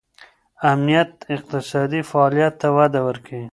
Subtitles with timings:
[0.71, 3.47] امنیت اقتصادي فعالیت ته وده ورکوي.